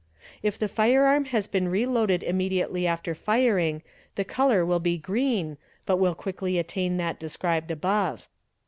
[0.41, 3.83] If the firearm has been reloaded immediately after firig
[4.15, 8.27] the colour will be green but will quickly— attain that described above.